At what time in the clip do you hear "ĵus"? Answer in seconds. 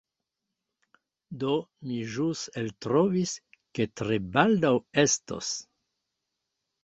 2.13-2.41